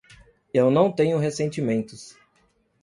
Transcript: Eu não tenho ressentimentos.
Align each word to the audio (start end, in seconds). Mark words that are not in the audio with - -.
Eu 0.51 0.71
não 0.71 0.91
tenho 0.91 1.19
ressentimentos. 1.19 2.17